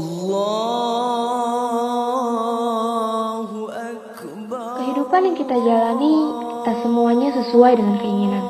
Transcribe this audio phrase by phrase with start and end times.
[0.00, 0.40] Allahu
[3.68, 6.14] Akbar Kehidupan yang kita jalani
[6.64, 8.44] tak semuanya sesuai dengan keinginan.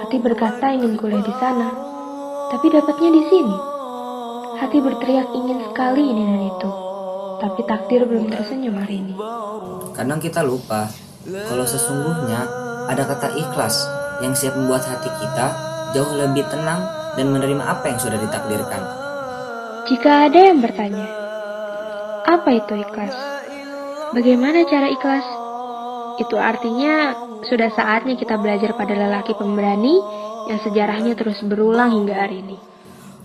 [0.00, 1.68] Hati berkata ingin kuliah di sana,
[2.48, 3.56] tapi dapatnya di sini.
[4.64, 6.70] Hati berteriak ingin sekali ini dan itu,
[7.40, 9.12] tapi takdir belum tersenyum hari ini.
[9.92, 10.88] Kadang kita lupa
[11.52, 12.48] kalau sesungguhnya
[12.88, 13.84] ada kata ikhlas
[14.24, 15.52] yang siap membuat hati kita
[15.92, 16.80] jauh lebih tenang
[17.16, 19.01] dan menerima apa yang sudah ditakdirkan.
[19.82, 21.06] Jika ada yang bertanya,
[22.22, 23.14] apa itu ikhlas?
[24.14, 25.26] Bagaimana cara ikhlas?
[26.22, 29.98] Itu artinya sudah saatnya kita belajar pada lelaki pemberani
[30.46, 32.56] yang sejarahnya terus berulang hingga hari ini.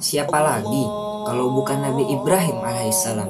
[0.02, 0.84] Siapa lagi
[1.30, 3.30] kalau bukan Nabi Ibrahim alaihissalam?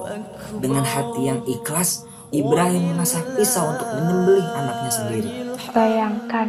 [0.63, 5.29] Dengan hati yang ikhlas, Ibrahim mengasah pisau untuk menyembelih anaknya sendiri.
[5.75, 6.47] Bayangkan,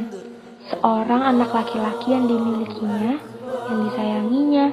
[0.70, 3.18] seorang anak laki-laki yang dimilikinya,
[3.66, 4.66] yang disayanginya,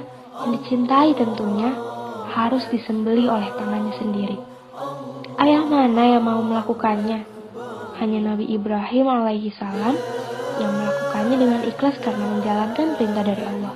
[0.45, 1.94] yang dicintai tentunya,
[2.35, 4.37] harus disembelih oleh tangannya sendiri.
[5.39, 7.23] Ayah mana yang mau melakukannya?
[7.95, 9.95] Hanya Nabi Ibrahim alaihi salam
[10.59, 13.73] yang melakukannya dengan ikhlas karena menjalankan perintah dari Allah.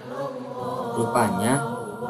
[1.00, 1.54] Rupanya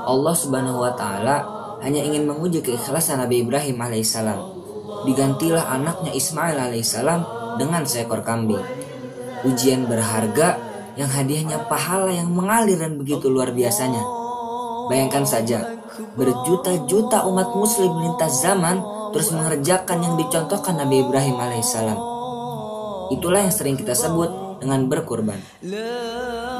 [0.10, 1.46] Allah Subhanahu wa taala
[1.86, 4.58] hanya ingin menguji keikhlasan Nabi Ibrahim alaihissalam.
[5.06, 7.22] Digantilah anaknya Ismail alaihissalam
[7.62, 8.66] dengan seekor kambing.
[9.46, 10.58] Ujian berharga
[10.98, 14.19] yang hadiahnya pahala yang mengalir dan begitu luar biasanya.
[14.90, 15.78] Bayangkan saja,
[16.18, 18.82] berjuta-juta umat muslim lintas zaman
[19.14, 22.00] terus mengerjakan yang dicontohkan Nabi Ibrahim alaihissalam.
[23.10, 25.38] Itulah yang sering kita sebut dengan berkurban.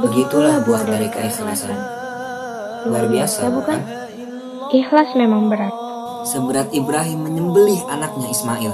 [0.02, 1.76] Begitulah buah dari keikhlasan.
[2.88, 3.80] Luar biasa, bukan?
[4.70, 5.74] Ikhlas memang berat,
[6.24, 8.74] Seberat Ibrahim menyembelih anaknya Ismail.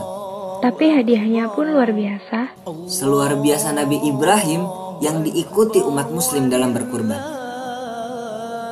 [0.55, 2.57] tapi hadiahnya pun luar biasa.
[2.89, 4.65] Seluar biasa Nabi Ibrahim
[4.97, 7.34] yang diikuti umat muslim dalam berkurban.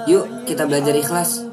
[0.04, 1.48] Yuk kita belajar ikhlas.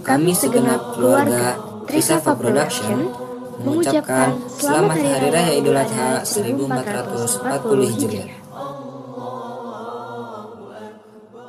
[0.00, 3.12] Kami segenap keluarga Trisava Production
[3.60, 8.47] mengucapkan Selamat Hari Raya Idul Adha 1440 Hijriah.